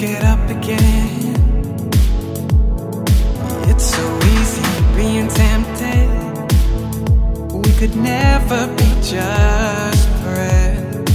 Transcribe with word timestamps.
get 0.00 0.24
up 0.24 0.48
again. 0.48 1.34
It's 3.68 3.84
so 3.84 4.18
easy 4.34 4.70
being 4.96 5.28
tempted. 5.28 6.08
We 7.52 7.70
could 7.74 7.94
never 7.96 8.66
be 8.78 8.90
just 9.02 10.08
friends. 10.22 11.10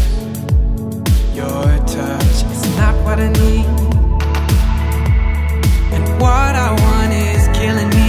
Your 1.36 1.66
touch 1.96 2.38
is 2.54 2.78
not 2.78 2.93
what 3.04 3.20
I 3.20 3.29
need. 3.29 3.66
And 5.96 6.04
what 6.21 6.54
I 6.56 6.70
want 6.83 7.11
is 7.11 7.47
killing 7.57 7.89
me. 7.89 8.04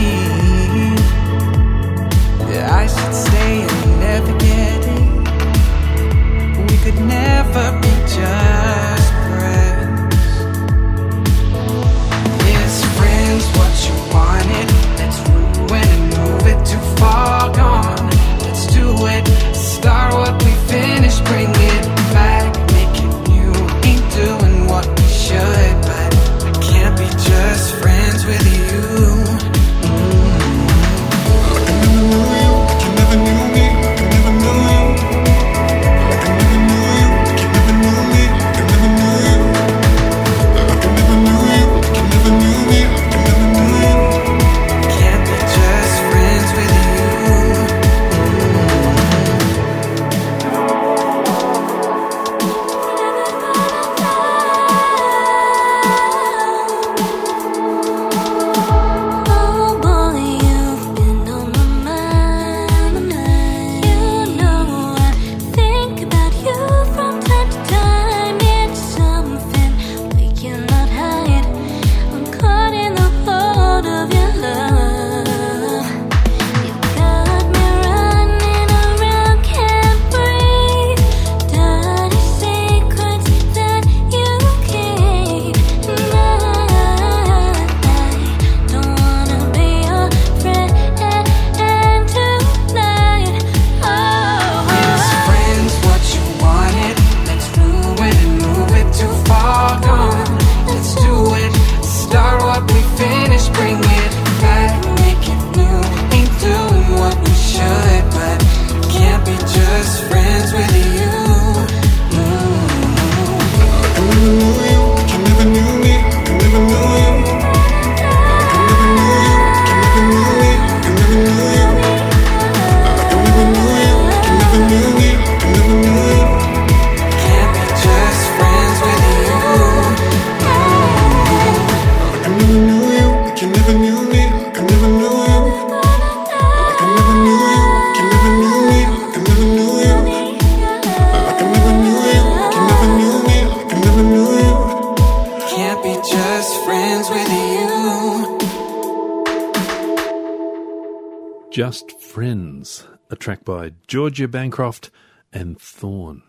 Just 151.57 151.99
Friends, 152.03 152.87
a 153.09 153.17
track 153.17 153.43
by 153.43 153.73
Georgia 153.87 154.29
Bancroft 154.29 154.91
and 155.33 155.59
Thorn. 155.59 156.23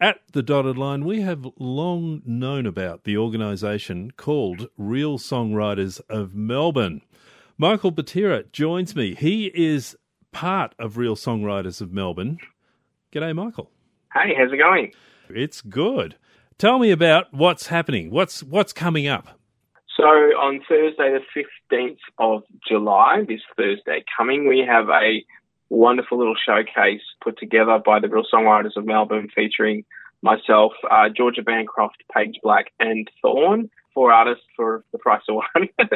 At 0.00 0.20
the 0.30 0.44
dotted 0.44 0.78
line, 0.78 1.04
we 1.04 1.22
have 1.22 1.48
long 1.58 2.22
known 2.24 2.64
about 2.64 3.02
the 3.02 3.16
organisation 3.16 4.12
called 4.12 4.68
Real 4.78 5.18
Songwriters 5.18 6.00
of 6.08 6.36
Melbourne. 6.36 7.00
Michael 7.58 7.90
Butera 7.90 8.44
joins 8.52 8.94
me. 8.94 9.16
He 9.16 9.46
is 9.46 9.96
part 10.30 10.76
of 10.78 10.98
Real 10.98 11.16
Songwriters 11.16 11.80
of 11.80 11.92
Melbourne. 11.92 12.38
G'day, 13.12 13.34
Michael. 13.34 13.72
Hey, 14.12 14.36
how's 14.38 14.52
it 14.52 14.58
going? 14.58 14.92
It's 15.28 15.62
good. 15.62 16.14
Tell 16.58 16.78
me 16.78 16.92
about 16.92 17.34
what's 17.34 17.66
happening. 17.66 18.12
What's 18.12 18.40
what's 18.44 18.72
coming 18.72 19.08
up? 19.08 19.36
So 20.04 20.10
on 20.10 20.60
Thursday, 20.68 21.16
the 21.16 21.44
15th 21.72 21.96
of 22.18 22.42
July, 22.68 23.22
this 23.26 23.40
Thursday 23.56 24.04
coming, 24.14 24.46
we 24.46 24.58
have 24.58 24.90
a 24.90 25.24
wonderful 25.70 26.18
little 26.18 26.34
showcase 26.36 27.00
put 27.22 27.38
together 27.38 27.78
by 27.82 28.00
the 28.00 28.10
Real 28.10 28.26
Songwriters 28.30 28.76
of 28.76 28.84
Melbourne 28.84 29.30
featuring 29.34 29.86
myself, 30.20 30.72
uh, 30.90 31.08
Georgia 31.08 31.40
Bancroft, 31.40 32.04
Paige 32.14 32.38
Black, 32.42 32.66
and 32.78 33.10
Thorn, 33.22 33.70
four 33.94 34.12
artists 34.12 34.44
for 34.54 34.84
the 34.92 34.98
price 34.98 35.22
of 35.26 35.36
one, 35.36 35.70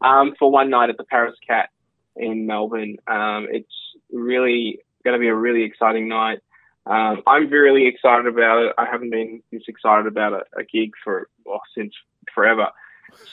um, 0.00 0.34
for 0.38 0.48
one 0.48 0.70
night 0.70 0.90
at 0.90 0.96
the 0.96 1.02
Paris 1.02 1.34
Cat 1.44 1.70
in 2.14 2.46
Melbourne. 2.46 2.98
Um, 3.08 3.48
it's 3.50 3.66
really 4.12 4.78
going 5.04 5.14
to 5.14 5.20
be 5.20 5.26
a 5.26 5.34
really 5.34 5.64
exciting 5.64 6.06
night. 6.06 6.38
Um, 6.86 7.20
I'm 7.26 7.50
really 7.50 7.88
excited 7.88 8.28
about 8.28 8.62
it. 8.62 8.74
I 8.78 8.84
haven't 8.84 9.10
been 9.10 9.42
this 9.50 9.62
excited 9.66 10.06
about 10.06 10.34
a, 10.34 10.60
a 10.60 10.62
gig 10.62 10.92
for 11.02 11.28
well, 11.44 11.62
since 11.76 11.94
forever. 12.32 12.68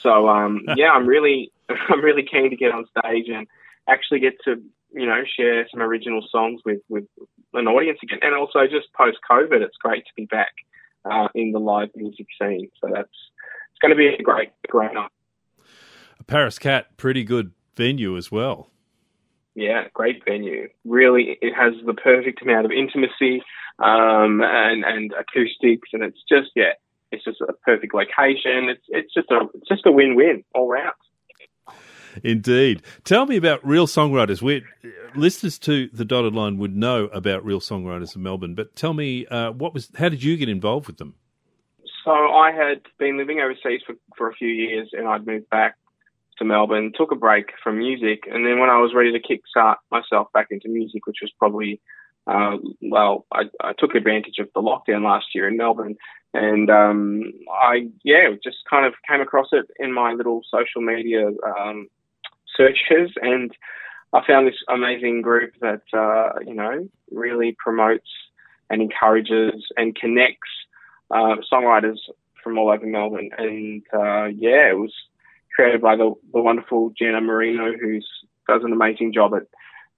So 0.02 0.28
um, 0.28 0.62
yeah, 0.76 0.90
I'm 0.90 1.06
really 1.06 1.52
I'm 1.68 2.02
really 2.02 2.24
keen 2.24 2.50
to 2.50 2.56
get 2.56 2.72
on 2.72 2.86
stage 2.98 3.28
and 3.28 3.46
actually 3.88 4.20
get 4.20 4.34
to 4.44 4.62
you 4.92 5.06
know 5.06 5.22
share 5.36 5.66
some 5.70 5.82
original 5.82 6.26
songs 6.30 6.60
with 6.64 6.80
with 6.88 7.04
an 7.52 7.68
audience 7.68 7.98
again, 8.02 8.18
and 8.22 8.34
also 8.34 8.66
just 8.66 8.92
post 8.94 9.18
COVID, 9.30 9.62
it's 9.62 9.76
great 9.76 10.04
to 10.06 10.12
be 10.16 10.26
back 10.26 10.52
uh, 11.04 11.28
in 11.34 11.52
the 11.52 11.60
live 11.60 11.90
music 11.94 12.26
scene. 12.40 12.70
So 12.80 12.90
that's 12.92 13.08
it's 13.70 13.78
going 13.80 13.90
to 13.90 13.96
be 13.96 14.08
a 14.08 14.22
great 14.22 14.50
great 14.68 14.92
night. 14.94 15.10
Paris 16.26 16.58
Cat, 16.58 16.96
pretty 16.96 17.24
good 17.24 17.52
venue 17.76 18.16
as 18.16 18.30
well. 18.30 18.70
Yeah, 19.54 19.84
great 19.92 20.24
venue. 20.24 20.68
Really, 20.84 21.38
it 21.40 21.54
has 21.54 21.74
the 21.84 21.94
perfect 21.94 22.42
amount 22.42 22.66
of 22.66 22.72
intimacy 22.72 23.42
um, 23.78 24.42
and 24.42 24.84
and 24.84 25.12
acoustics, 25.12 25.90
and 25.92 26.02
it's 26.02 26.22
just 26.28 26.50
yeah, 26.56 26.72
it's 27.14 27.24
just 27.24 27.40
a 27.40 27.52
perfect 27.64 27.94
location. 27.94 28.68
It's 28.68 28.84
it's 28.88 29.14
just 29.14 29.30
a 29.30 29.48
it's 29.54 29.68
just 29.68 29.86
a 29.86 29.92
win 29.92 30.14
win 30.14 30.44
all 30.54 30.68
round. 30.68 30.94
Indeed. 32.22 32.82
Tell 33.02 33.26
me 33.26 33.36
about 33.36 33.66
Real 33.66 33.86
Songwriters. 33.86 34.40
We 34.40 34.64
listeners 35.14 35.58
to 35.60 35.88
the 35.92 36.04
dotted 36.04 36.34
line 36.34 36.58
would 36.58 36.76
know 36.76 37.06
about 37.06 37.44
Real 37.44 37.60
Songwriters 37.60 38.14
of 38.14 38.20
Melbourne, 38.20 38.54
but 38.54 38.76
tell 38.76 38.92
me 38.92 39.26
uh, 39.26 39.52
what 39.52 39.74
was 39.74 39.90
how 39.96 40.08
did 40.08 40.22
you 40.22 40.36
get 40.36 40.48
involved 40.48 40.86
with 40.86 40.98
them? 40.98 41.14
So 42.04 42.12
I 42.12 42.52
had 42.52 42.82
been 42.98 43.16
living 43.16 43.40
overseas 43.40 43.80
for, 43.86 43.94
for 44.16 44.28
a 44.28 44.34
few 44.34 44.48
years, 44.48 44.90
and 44.92 45.08
I'd 45.08 45.26
moved 45.26 45.48
back 45.48 45.76
to 46.38 46.44
Melbourne, 46.44 46.92
took 46.94 47.12
a 47.12 47.16
break 47.16 47.46
from 47.62 47.78
music, 47.78 48.24
and 48.30 48.44
then 48.46 48.58
when 48.58 48.68
I 48.68 48.78
was 48.78 48.92
ready 48.94 49.12
to 49.12 49.20
kickstart 49.20 49.76
myself 49.90 50.28
back 50.32 50.48
into 50.50 50.68
music, 50.68 51.06
which 51.06 51.18
was 51.22 51.32
probably 51.38 51.80
uh, 52.26 52.56
well, 52.80 53.26
I, 53.32 53.44
I 53.60 53.72
took 53.78 53.94
advantage 53.94 54.38
of 54.38 54.48
the 54.54 54.62
lockdown 54.62 55.04
last 55.04 55.26
year 55.34 55.48
in 55.48 55.56
Melbourne, 55.56 55.96
and 56.32 56.70
um, 56.70 57.32
I 57.52 57.88
yeah 58.02 58.30
just 58.42 58.58
kind 58.68 58.86
of 58.86 58.94
came 59.08 59.20
across 59.20 59.48
it 59.52 59.66
in 59.78 59.92
my 59.92 60.12
little 60.12 60.42
social 60.50 60.80
media 60.80 61.28
um, 61.28 61.88
searches, 62.56 63.12
and 63.20 63.52
I 64.12 64.20
found 64.26 64.46
this 64.46 64.62
amazing 64.68 65.22
group 65.22 65.52
that 65.60 65.82
uh, 65.92 66.40
you 66.46 66.54
know 66.54 66.88
really 67.10 67.56
promotes 67.62 68.08
and 68.70 68.80
encourages 68.80 69.66
and 69.76 69.94
connects 69.94 70.48
uh, 71.10 71.36
songwriters 71.52 71.98
from 72.42 72.58
all 72.58 72.70
over 72.70 72.86
Melbourne. 72.86 73.30
And 73.36 73.82
uh, 73.92 74.26
yeah, 74.26 74.70
it 74.70 74.78
was 74.78 74.92
created 75.54 75.80
by 75.80 75.96
the, 75.96 76.12
the 76.32 76.40
wonderful 76.40 76.92
Jenna 76.98 77.20
Marino, 77.20 77.72
who 77.80 78.00
does 78.48 78.62
an 78.64 78.72
amazing 78.72 79.12
job 79.12 79.34
at, 79.34 79.42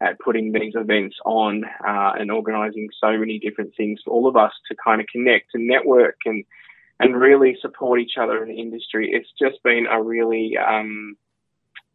at 0.00 0.18
putting 0.20 0.52
these 0.52 0.74
events 0.74 1.16
on 1.24 1.64
uh, 1.64 2.12
and 2.18 2.30
organising 2.30 2.88
so 3.00 3.16
many 3.16 3.38
different 3.38 3.74
things 3.76 4.00
for 4.04 4.10
all 4.10 4.28
of 4.28 4.36
us 4.36 4.52
to 4.68 4.76
kind 4.82 5.00
of 5.00 5.06
connect 5.10 5.54
and 5.54 5.66
network 5.66 6.16
and 6.26 6.44
and 6.98 7.14
really 7.14 7.56
support 7.60 8.00
each 8.00 8.14
other 8.18 8.42
in 8.42 8.48
the 8.48 8.58
industry. 8.60 9.10
It's 9.12 9.28
just 9.38 9.62
been 9.62 9.86
a 9.90 10.02
really 10.02 10.56
um, 10.56 11.16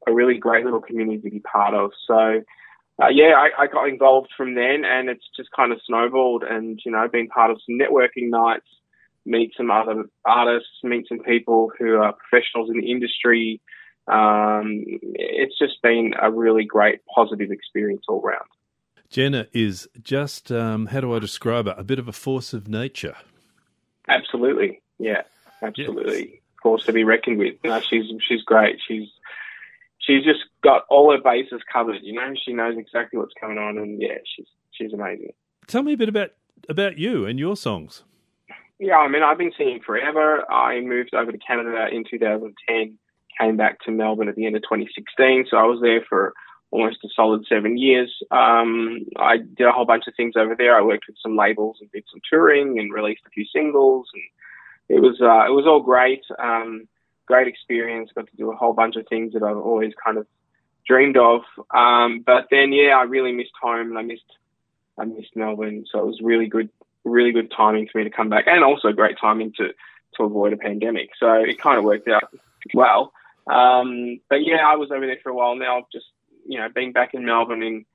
a 0.07 0.13
really 0.13 0.38
great 0.38 0.65
little 0.65 0.81
community 0.81 1.21
to 1.21 1.30
be 1.30 1.39
part 1.39 1.74
of. 1.74 1.92
So. 2.07 2.42
Uh, 3.01 3.07
yeah, 3.07 3.33
I, 3.33 3.63
I 3.63 3.68
got 3.68 3.89
involved 3.89 4.30
from 4.38 4.53
then, 4.53 4.83
and 4.86 5.09
it's 5.09 5.25
just 5.36 5.50
kind 5.56 5.71
of 5.71 5.80
snowballed. 5.88 6.44
And 6.44 6.80
you 6.86 6.92
know, 6.92 7.07
been 7.07 7.30
part 7.30 7.50
of 7.50 7.59
some 7.65 7.80
networking 7.80 8.30
nights, 8.30 8.68
meet 9.25 9.53
some 9.57 9.71
other 9.71 10.03
artists, 10.24 10.69
meet 10.83 11.07
some 11.07 11.19
people 11.19 11.71
who 11.80 11.95
are 11.95 12.13
professionals 12.13 12.69
in 12.69 12.80
the 12.80 12.92
industry. 12.92 13.59
Um, 14.07 14.83
it's 14.86 15.57
just 15.57 15.81
been 15.81 16.13
a 16.21 16.31
really 16.31 16.65
great 16.65 17.00
positive 17.13 17.51
experience 17.51 18.03
all 18.07 18.21
round. 18.21 18.45
Jenna 19.09 19.48
is 19.53 19.88
just, 20.01 20.51
um, 20.51 20.88
how 20.88 21.01
do 21.01 21.13
I 21.13 21.19
describe 21.19 21.68
it? 21.68 21.75
A 21.77 21.83
bit 21.83 22.00
of 22.00 22.07
a 22.07 22.13
force 22.13 22.53
of 22.53 22.68
nature. 22.68 23.15
Absolutely, 24.07 24.81
yeah, 25.00 25.24
absolutely. 25.62 26.19
Yes. 26.19 26.38
Force 26.63 26.86
to 26.86 26.94
be 26.94 27.03
reckoned 27.03 27.39
with. 27.39 27.56
No, 27.63 27.80
she's 27.81 28.06
she's 28.27 28.44
great. 28.44 28.80
She's 28.88 29.09
she's 30.00 30.24
just 30.24 30.42
got 30.63 30.86
all 30.89 31.12
her 31.12 31.21
bases 31.21 31.62
covered. 31.71 31.98
You 32.03 32.13
know, 32.13 32.33
she 32.45 32.53
knows 32.53 32.77
exactly 32.77 33.19
what's 33.19 33.33
going 33.39 33.57
on, 33.57 33.77
and 33.77 34.00
yeah, 34.01 34.18
she's 34.36 34.45
she's 34.71 34.94
amazing. 34.94 35.33
Tell 35.68 35.83
me 35.83 35.94
a 35.94 35.98
bit 35.98 36.09
about 36.09 36.31
about 36.69 36.98
you 36.98 37.25
and 37.25 37.39
your 37.39 37.56
songs. 37.56 38.03
Yeah, 38.80 38.98
I 38.98 39.07
mean, 39.07 39.24
I've 39.24 39.38
been 39.38 39.51
singing 39.57 39.80
forever. 39.86 40.50
I 40.51 40.81
moved 40.81 41.13
over 41.13 41.31
to 41.31 41.38
Canada 41.38 41.88
in 41.92 42.03
2010, 42.09 42.98
came 43.41 43.57
back 43.57 43.79
to 43.81 43.91
Melbourne 43.91 44.29
at 44.29 44.35
the 44.35 44.45
end 44.45 44.55
of 44.55 44.61
2016. 44.63 45.47
So 45.49 45.57
I 45.57 45.63
was 45.63 45.79
there 45.81 46.05
for 46.07 46.33
almost 46.71 47.03
a 47.03 47.09
solid 47.15 47.45
seven 47.47 47.77
years. 47.77 48.13
Um, 48.31 49.05
I 49.17 49.38
did 49.38 49.67
a 49.67 49.71
whole 49.71 49.85
bunch 49.85 50.05
of 50.07 50.15
things 50.15 50.35
over 50.38 50.55
there. 50.55 50.77
I 50.77 50.81
worked 50.81 51.05
with 51.07 51.17
some 51.21 51.35
labels 51.35 51.77
and 51.81 51.91
did 51.91 52.05
some 52.11 52.21
touring 52.29 52.79
and 52.79 52.93
released 52.93 53.23
a 53.27 53.29
few 53.29 53.45
singles, 53.53 54.07
and 54.13 54.23
it 54.97 55.01
was 55.01 55.19
uh, 55.21 55.45
it 55.45 55.53
was 55.53 55.65
all 55.67 55.81
great. 55.81 56.23
Um, 56.39 56.88
great 57.25 57.47
experience. 57.47 58.11
Got 58.15 58.27
to 58.27 58.38
do 58.38 58.51
a 58.51 58.55
whole 58.55 58.73
bunch 58.73 58.95
of 58.95 59.07
things 59.07 59.33
that 59.33 59.43
I've 59.43 59.57
always 59.57 59.93
kind 60.03 60.17
of 60.17 60.27
dreamed 60.88 61.17
of. 61.17 61.41
Um, 61.73 62.23
but 62.25 62.47
then, 62.49 62.71
yeah, 62.71 62.97
I 62.97 63.03
really 63.03 63.31
missed 63.31 63.51
home 63.61 63.89
and 63.89 63.97
I 63.97 64.01
missed 64.01 64.23
I 64.97 65.05
missed 65.05 65.35
Melbourne. 65.35 65.85
So 65.91 65.99
it 65.99 66.05
was 66.05 66.19
really 66.21 66.47
good 66.47 66.69
really 67.03 67.31
good 67.31 67.51
timing 67.55 67.88
for 67.91 67.97
me 67.97 68.03
to 68.03 68.15
come 68.15 68.29
back, 68.29 68.45
and 68.47 68.63
also 68.63 68.91
great 68.91 69.17
timing 69.19 69.53
to 69.57 69.69
to 70.15 70.23
avoid 70.23 70.53
a 70.53 70.57
pandemic. 70.57 71.09
So 71.19 71.33
it 71.33 71.59
kind 71.59 71.77
of 71.77 71.83
worked 71.83 72.07
out 72.07 72.33
well. 72.73 73.13
Um, 73.49 74.19
but 74.29 74.45
yeah, 74.45 74.65
I 74.65 74.75
was 74.75 74.89
over 74.91 75.05
there 75.05 75.19
for 75.23 75.29
a 75.29 75.35
while 75.35 75.55
now. 75.55 75.85
Just 75.91 76.05
you 76.47 76.59
know, 76.59 76.67
being 76.73 76.91
back 76.91 77.13
in 77.13 77.25
Melbourne 77.25 77.63
and 77.63 77.85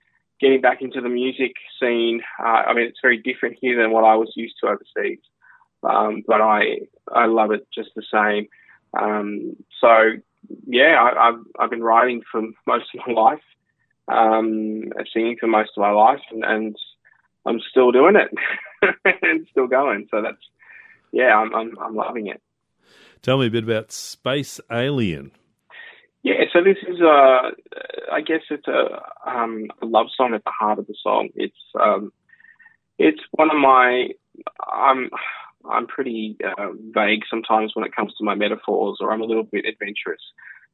getting 0.41 0.61
back 0.61 0.83
into 0.83 1.01
the 1.01 1.09
music 1.09 1.53
scene. 1.81 2.23
Uh, 2.39 2.63
I 2.67 2.75
mean, 2.75 2.87
it's 2.87 3.01
very 3.03 3.19
different 3.19 3.57
here 3.61 3.81
than 3.81 3.93
what 3.93 4.05
I 4.05 4.17
was 4.17 4.33
used 4.37 4.57
to 4.61 4.69
overseas, 4.69 5.21
um, 5.83 6.23
but 6.27 6.41
I 6.41 6.81
I 7.13 7.27
love 7.27 7.51
it 7.53 7.67
just 7.75 7.91
the 7.95 8.03
same. 8.13 8.49
Um, 8.99 9.57
so 9.81 10.13
yeah, 10.67 10.97
I, 11.01 11.27
have 11.27 11.41
I've 11.59 11.71
been 11.71 11.83
writing 11.83 12.23
for 12.31 12.43
most 12.67 12.87
of 12.95 13.07
my 13.07 13.13
life, 13.13 13.41
um, 14.09 14.93
singing 15.13 15.37
for 15.39 15.47
most 15.47 15.71
of 15.77 15.81
my 15.83 15.91
life, 15.91 16.23
and, 16.31 16.45
and 16.45 16.77
I'm 17.47 17.61
still 17.71 17.93
doing 17.93 18.17
it 18.17 18.97
and 19.23 19.47
still 19.51 19.67
going. 19.67 20.09
So 20.11 20.23
that's 20.23 20.37
yeah, 21.13 21.37
I'm, 21.37 21.55
I'm 21.55 21.79
I'm 21.79 21.95
loving 21.95 22.27
it. 22.27 22.43
Tell 23.23 23.39
me 23.39 23.47
a 23.47 23.51
bit 23.51 23.65
about 23.65 23.93
Space 23.93 24.61
Alien. 24.71 25.33
Yeah, 26.23 26.45
so 26.53 26.63
this 26.63 26.79
is 26.89 27.01
a, 27.01 27.53
I 28.13 28.21
guess 28.21 28.41
it's 28.51 28.67
a, 28.67 29.01
um, 29.25 29.67
a 29.81 29.87
love 29.87 30.07
song 30.17 30.35
at 30.35 30.43
the 30.45 30.51
heart 30.51 30.79
of 30.79 30.87
the 30.87 30.97
song. 31.01 31.29
It's 31.35 31.55
um, 31.81 32.13
it's 32.99 33.21
one 33.33 33.51
of 33.51 33.59
my, 33.59 34.09
I'm 34.61 35.11
I'm 35.71 35.87
pretty 35.87 36.37
uh, 36.45 36.69
vague 36.91 37.23
sometimes 37.29 37.73
when 37.75 37.85
it 37.85 37.95
comes 37.95 38.15
to 38.15 38.25
my 38.25 38.35
metaphors, 38.35 38.99
or 39.01 39.13
I'm 39.13 39.21
a 39.21 39.27
little 39.27 39.45
bit 39.45 39.67
adventurous, 39.67 40.23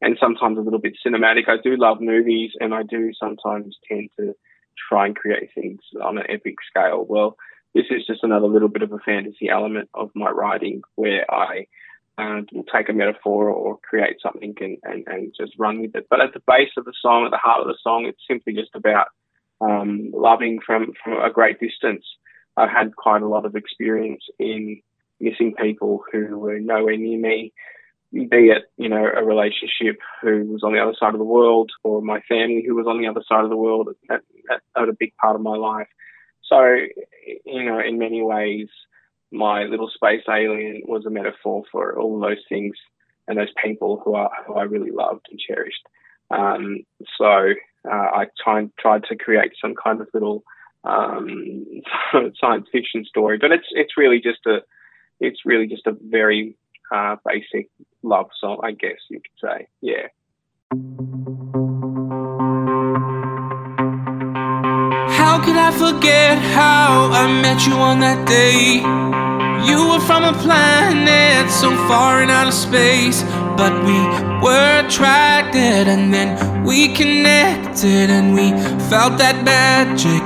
and 0.00 0.16
sometimes 0.20 0.58
a 0.58 0.62
little 0.62 0.78
bit 0.78 0.94
cinematic. 1.04 1.48
I 1.48 1.56
do 1.62 1.76
love 1.76 2.00
movies, 2.00 2.52
and 2.60 2.74
I 2.74 2.82
do 2.82 3.12
sometimes 3.18 3.76
tend 3.88 4.10
to 4.18 4.34
try 4.88 5.06
and 5.06 5.16
create 5.16 5.50
things 5.54 5.80
on 6.02 6.18
an 6.18 6.24
epic 6.28 6.56
scale. 6.68 7.04
Well, 7.08 7.36
this 7.74 7.86
is 7.90 8.06
just 8.06 8.22
another 8.22 8.46
little 8.46 8.68
bit 8.68 8.82
of 8.82 8.92
a 8.92 8.98
fantasy 8.98 9.48
element 9.48 9.88
of 9.94 10.10
my 10.14 10.30
writing 10.30 10.82
where 10.94 11.30
I 11.30 11.66
uh, 12.18 12.40
will 12.52 12.64
take 12.64 12.88
a 12.88 12.92
metaphor 12.92 13.48
or 13.48 13.78
create 13.78 14.16
something 14.22 14.54
and, 14.60 14.78
and, 14.82 15.04
and 15.06 15.34
just 15.38 15.52
run 15.58 15.80
with 15.80 15.94
it. 15.94 16.06
But 16.10 16.20
at 16.20 16.34
the 16.34 16.42
base 16.46 16.70
of 16.76 16.84
the 16.84 16.94
song, 17.00 17.24
at 17.24 17.30
the 17.30 17.38
heart 17.38 17.60
of 17.60 17.68
the 17.68 17.78
song, 17.82 18.06
it's 18.06 18.22
simply 18.28 18.52
just 18.54 18.74
about 18.74 19.06
um, 19.60 20.10
loving 20.12 20.60
from, 20.64 20.92
from 21.02 21.22
a 21.22 21.30
great 21.30 21.60
distance. 21.60 22.04
I've 22.56 22.70
had 22.70 22.94
quite 22.96 23.22
a 23.22 23.28
lot 23.28 23.46
of 23.46 23.56
experience 23.56 24.24
in 24.38 24.82
missing 25.20 25.54
people 25.58 26.02
who 26.12 26.38
were 26.38 26.58
nowhere 26.58 26.96
near 26.96 27.18
me 27.18 27.52
be 28.12 28.50
it, 28.50 28.64
you 28.76 28.88
know, 28.88 29.04
a 29.04 29.24
relationship 29.24 29.98
who 30.20 30.44
was 30.44 30.62
on 30.62 30.74
the 30.74 30.80
other 30.80 30.94
side 30.98 31.14
of 31.14 31.18
the 31.18 31.24
world 31.24 31.70
or 31.82 32.02
my 32.02 32.20
family 32.28 32.62
who 32.66 32.74
was 32.74 32.86
on 32.86 33.00
the 33.00 33.08
other 33.08 33.22
side 33.26 33.42
of 33.42 33.50
the 33.50 33.56
world 33.56 33.88
at, 34.10 34.20
at, 34.50 34.60
at 34.76 34.88
a 34.88 34.92
big 34.98 35.16
part 35.16 35.34
of 35.34 35.40
my 35.40 35.56
life. 35.56 35.88
So, 36.44 36.62
you 37.46 37.64
know, 37.64 37.80
in 37.80 37.98
many 37.98 38.22
ways, 38.22 38.68
my 39.32 39.64
little 39.64 39.90
space 39.92 40.22
alien 40.28 40.82
was 40.86 41.06
a 41.06 41.10
metaphor 41.10 41.64
for 41.72 41.98
all 41.98 42.20
those 42.20 42.42
things 42.48 42.76
and 43.26 43.38
those 43.38 43.52
people 43.62 44.00
who, 44.04 44.14
are, 44.14 44.30
who 44.46 44.54
I 44.54 44.64
really 44.64 44.90
loved 44.90 45.26
and 45.30 45.40
cherished. 45.40 45.86
Um, 46.30 46.84
so 47.18 47.54
uh, 47.90 47.90
I 47.90 48.26
tried, 48.42 48.70
tried 48.78 49.04
to 49.04 49.16
create 49.16 49.52
some 49.60 49.74
kind 49.74 50.00
of 50.00 50.08
little 50.12 50.44
um, 50.84 51.64
science 52.40 52.68
fiction 52.72 53.04
story, 53.04 53.38
but 53.38 53.52
it's 53.52 53.66
it's 53.70 53.96
really 53.96 54.20
just 54.20 54.44
a 54.46 54.62
it's 55.20 55.40
really 55.44 55.66
just 55.66 55.86
a 55.86 55.92
very 55.92 56.56
uh, 56.92 57.16
basic 57.24 57.70
love 58.02 58.30
song, 58.40 58.60
I 58.62 58.72
guess 58.72 58.98
you 59.08 59.20
could 59.20 59.48
say. 59.48 59.68
Yeah. 59.80 60.08
How 65.32 65.42
could 65.42 65.56
I 65.56 65.72
forget 65.72 66.36
how 66.36 67.08
I 67.10 67.24
met 67.40 67.66
you 67.66 67.72
on 67.72 68.00
that 68.00 68.28
day? 68.28 68.84
You 69.64 69.88
were 69.88 70.04
from 70.04 70.24
a 70.24 70.34
planet 70.44 71.50
so 71.50 71.70
far 71.88 72.22
in 72.22 72.28
outer 72.28 72.52
space, 72.52 73.22
but 73.56 73.72
we 73.88 73.96
were 74.44 74.84
attracted 74.84 75.88
and 75.88 76.12
then 76.12 76.36
we 76.68 76.92
connected 76.92 78.10
and 78.12 78.34
we 78.34 78.52
felt 78.92 79.16
that 79.24 79.40
magic. 79.42 80.20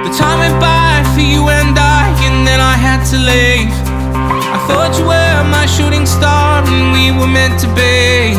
The 0.00 0.12
time 0.16 0.38
went 0.40 0.58
by 0.64 1.04
for 1.12 1.20
you 1.20 1.44
and 1.52 1.76
I, 1.76 2.08
and 2.24 2.48
then 2.48 2.58
I 2.58 2.72
had 2.72 3.04
to 3.12 3.18
leave. 3.20 3.68
I 4.56 4.58
thought 4.64 4.96
you 4.96 5.04
were 5.04 5.44
my 5.52 5.66
shooting 5.66 6.06
star 6.06 6.64
and 6.64 6.96
we 6.96 7.12
were 7.12 7.28
meant 7.28 7.60
to 7.60 7.68
be 7.76 8.32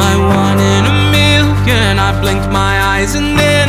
my 0.00 0.16
one 0.40 0.58
in 0.58 0.91
a 1.62 1.66
million. 1.66 1.98
I 1.98 2.18
blinked 2.20 2.48
my 2.50 2.80
eyes 2.80 3.14
and 3.14 3.38
then 3.38 3.68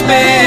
space. 0.00 0.39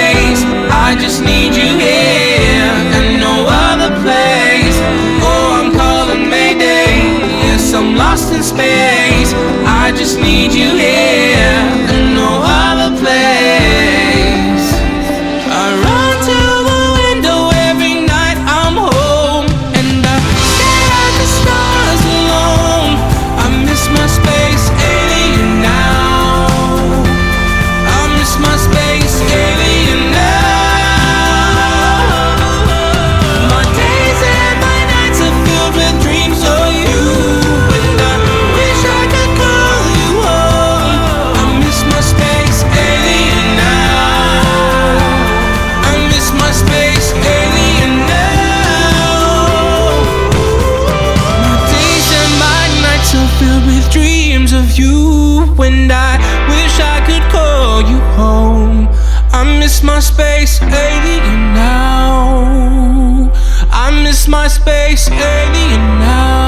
I 64.24 64.26
miss 64.26 64.32
my 64.32 64.48
space 64.48 65.10
alien 65.10 66.00
now. 66.00 66.44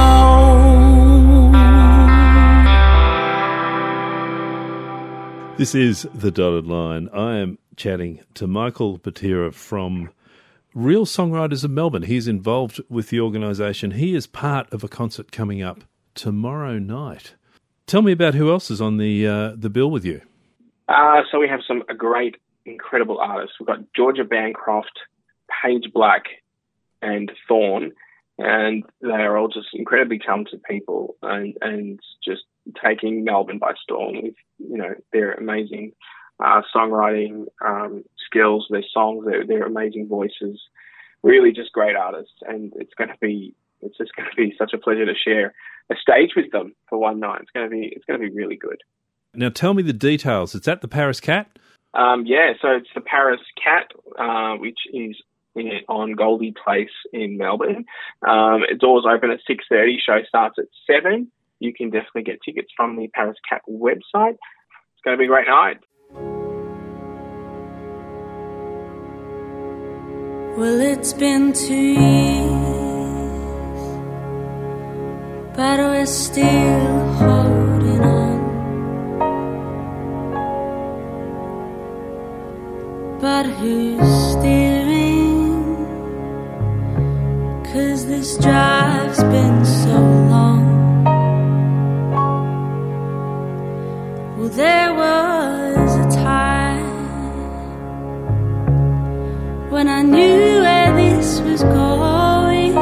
This 5.57 5.75
is 5.75 6.07
The 6.13 6.31
Dotted 6.31 6.67
Line. 6.67 7.09
I 7.13 7.35
am 7.37 7.57
chatting 7.75 8.21
to 8.35 8.47
Michael 8.47 8.97
Butera 8.97 9.53
from 9.53 10.09
Real 10.73 11.05
Songwriters 11.05 11.65
of 11.65 11.71
Melbourne. 11.71 12.03
He's 12.03 12.29
involved 12.29 12.79
with 12.87 13.09
the 13.09 13.19
organisation. 13.19 13.91
He 13.91 14.15
is 14.15 14.25
part 14.25 14.71
of 14.71 14.85
a 14.85 14.87
concert 14.87 15.33
coming 15.33 15.61
up 15.61 15.83
tomorrow 16.13 16.79
night. 16.79 17.35
Tell 17.87 18.01
me 18.01 18.13
about 18.13 18.35
who 18.35 18.51
else 18.51 18.71
is 18.71 18.79
on 18.79 18.95
the 18.97 19.27
uh, 19.27 19.51
the 19.57 19.69
bill 19.69 19.91
with 19.91 20.05
you. 20.05 20.21
Uh, 20.87 21.23
so 21.29 21.39
we 21.39 21.49
have 21.49 21.59
some 21.67 21.83
great, 21.97 22.37
incredible 22.65 23.19
artists. 23.19 23.57
We've 23.59 23.67
got 23.67 23.79
Georgia 23.93 24.23
Bancroft, 24.23 24.97
Paige 25.61 25.91
Black, 25.93 26.23
and 27.05 27.31
Thorn, 27.47 27.91
and 28.37 28.83
they 29.01 29.09
are 29.09 29.37
all 29.37 29.47
just 29.47 29.67
incredibly 29.73 30.19
talented 30.19 30.61
people, 30.63 31.15
and 31.21 31.55
and 31.61 31.99
just 32.23 32.43
taking 32.83 33.23
Melbourne 33.23 33.59
by 33.59 33.73
storm 33.81 34.23
with 34.23 34.35
you 34.57 34.77
know 34.77 34.95
their 35.13 35.33
amazing 35.33 35.93
uh, 36.43 36.61
songwriting 36.75 37.45
um, 37.65 38.03
skills, 38.25 38.67
their 38.69 38.83
songs, 38.93 39.25
their 39.25 39.45
their 39.45 39.65
amazing 39.65 40.07
voices. 40.07 40.59
Really, 41.23 41.51
just 41.51 41.71
great 41.71 41.95
artists, 41.95 42.35
and 42.47 42.73
it's 42.75 42.93
going 42.97 43.09
to 43.09 43.17
be 43.21 43.55
it's 43.81 43.97
just 43.97 44.15
going 44.15 44.29
to 44.29 44.35
be 44.35 44.55
such 44.57 44.73
a 44.73 44.77
pleasure 44.77 45.05
to 45.05 45.13
share 45.15 45.53
a 45.91 45.95
stage 45.95 46.31
with 46.35 46.51
them 46.51 46.75
for 46.89 46.97
one 46.97 47.19
night. 47.19 47.41
It's 47.41 47.51
going 47.51 47.69
to 47.69 47.75
be 47.75 47.93
it's 47.95 48.05
going 48.05 48.19
to 48.19 48.27
be 48.27 48.33
really 48.33 48.57
good. 48.57 48.81
Now, 49.33 49.49
tell 49.49 49.73
me 49.73 49.83
the 49.83 49.93
details. 49.93 50.55
It's 50.55 50.67
at 50.67 50.81
the 50.81 50.87
Paris 50.87 51.19
Cat. 51.19 51.59
Um, 51.93 52.25
yeah, 52.25 52.53
so 52.61 52.69
it's 52.71 52.89
the 52.93 53.01
Paris 53.01 53.41
Cat, 53.61 53.91
uh, 54.17 54.55
which 54.57 54.79
is 54.93 55.15
on 55.87 56.13
Goldie 56.13 56.53
Place 56.63 56.89
in 57.13 57.37
Melbourne. 57.37 57.85
Um, 58.27 58.63
always 58.83 59.05
open 59.11 59.31
at 59.31 59.39
six 59.47 59.65
thirty. 59.69 59.97
Show 60.05 60.21
starts 60.27 60.57
at 60.59 60.65
seven. 60.85 61.31
You 61.59 61.73
can 61.73 61.89
definitely 61.89 62.23
get 62.23 62.41
tickets 62.43 62.71
from 62.75 62.97
the 62.97 63.07
Paris 63.07 63.37
Cat 63.47 63.61
website. 63.69 64.37
It's 64.37 65.03
going 65.03 65.15
to 65.15 65.17
be 65.17 65.25
a 65.25 65.27
great 65.27 65.47
night. 65.47 65.79
Well, 70.57 70.79
it's 70.79 71.13
been 71.13 71.53
two 71.53 71.75
years, 71.75 71.99
but 75.55 75.79
we're 75.79 76.05
still 76.05 77.13
holding 77.13 78.01
on. 78.01 78.35
But 83.19 83.45
who's 83.45 84.31
steering? 84.31 84.64
This 88.25 88.37
drive's 88.37 89.23
been 89.25 89.63
so 89.63 89.97
long. 90.33 90.65
Well, 94.35 94.49
there 94.49 94.91
was 94.95 95.89
a 96.05 96.07
time 96.23 96.89
when 99.69 99.87
I 99.87 100.01
knew 100.01 100.61
where 100.65 100.91
this 101.01 101.39
was 101.41 101.61
going. 101.61 102.73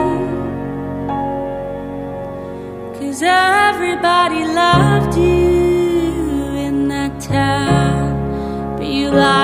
Cause 2.97 3.21
everybody 3.21 4.45
loved 4.45 5.17
you 5.17 6.55
in 6.67 6.87
that 6.87 7.19
town. 7.19 8.77
But 8.77 8.87
you 8.87 9.09
like 9.11 9.42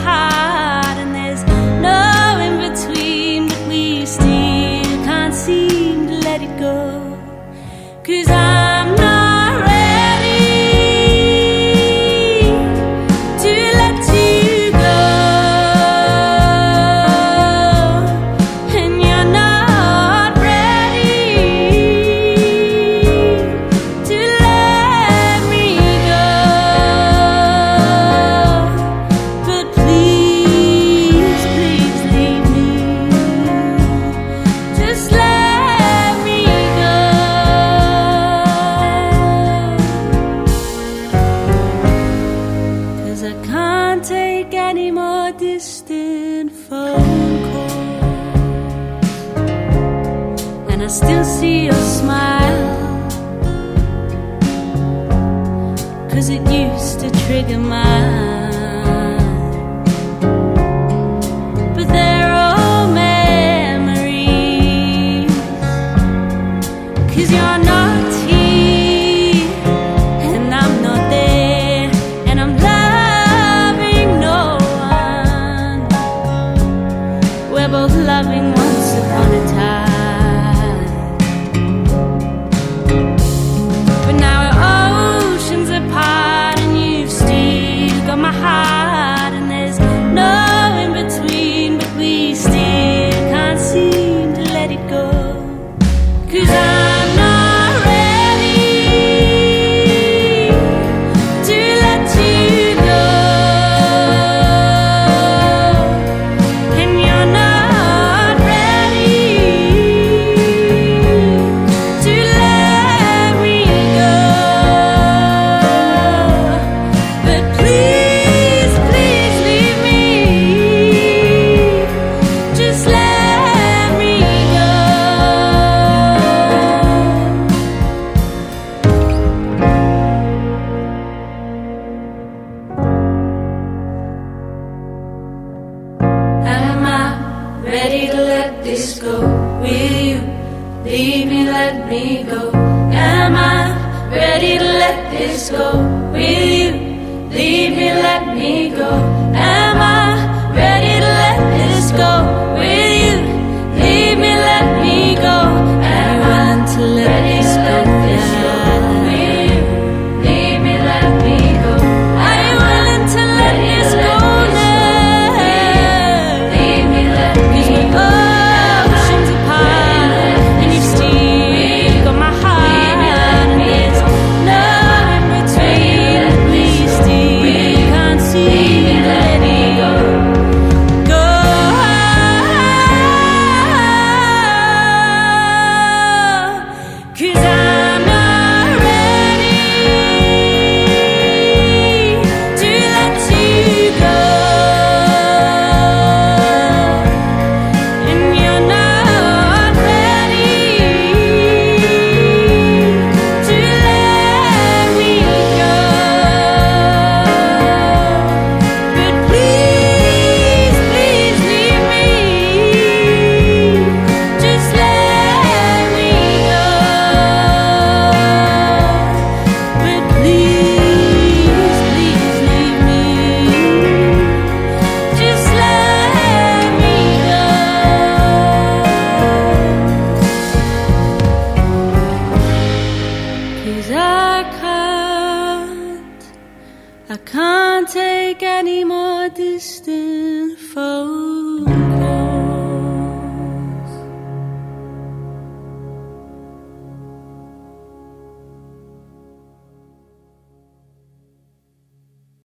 still 0.00 0.59
still 50.90 51.24
see 51.24 51.66
your 51.66 51.72
smile. 51.72 53.08
Cause 56.10 56.28
it 56.28 56.42
used 56.50 57.00
to 57.00 57.10
trigger 57.26 57.58
my 57.58 58.39